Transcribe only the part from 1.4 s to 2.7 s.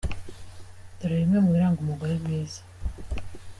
mu biranga umugore mwiza: